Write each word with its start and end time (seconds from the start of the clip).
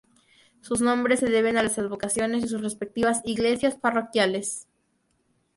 Sus 0.61 0.81
nombres 0.81 1.19
se 1.19 1.29
deben 1.29 1.57
a 1.57 1.61
las 1.61 1.77
advocaciones 1.77 2.41
de 2.41 2.47
sus 2.47 2.61
respectivas 2.63 3.21
iglesias 3.23 3.75
parroquiales. 3.75 4.65